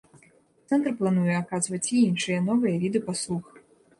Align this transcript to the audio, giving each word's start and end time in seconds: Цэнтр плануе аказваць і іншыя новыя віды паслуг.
Цэнтр 0.71 0.93
плануе 1.01 1.35
аказваць 1.41 1.83
і 1.95 1.99
іншыя 2.09 2.39
новыя 2.47 2.75
віды 2.85 2.99
паслуг. 3.11 3.55